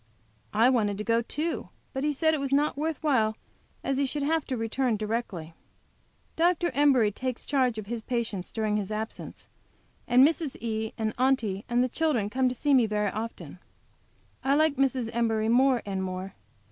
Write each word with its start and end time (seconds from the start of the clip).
I 0.55 0.67
wanted 0.71 0.97
to 0.97 1.03
go 1.03 1.21
too, 1.21 1.69
but 1.93 2.03
he 2.03 2.11
said 2.11 2.33
it 2.33 2.39
was 2.39 2.51
not 2.51 2.75
worth 2.75 2.97
while, 3.03 3.37
as 3.83 3.99
he 3.99 4.05
should 4.07 4.23
have 4.23 4.45
to 4.45 4.57
return 4.57 4.97
directly. 4.97 5.53
Dr. 6.35 6.71
Embury 6.73 7.11
takes 7.11 7.45
charge 7.45 7.77
of 7.77 7.85
his 7.85 8.01
patients 8.01 8.51
during 8.51 8.77
his 8.77 8.91
absence, 8.91 9.47
and 10.07 10.27
Mrs. 10.27 10.57
E. 10.59 10.93
and 10.97 11.13
Aunty 11.19 11.65
and 11.69 11.83
the 11.83 11.87
children 11.87 12.31
come 12.31 12.49
to 12.49 12.55
see 12.55 12.73
me 12.73 12.87
very 12.87 13.11
often. 13.11 13.59
I 14.43 14.55
like 14.55 14.73
Mrs. 14.75 15.09
Embury 15.13 15.49
more 15.49 15.83
and 15.85 16.01
more. 16.01 16.33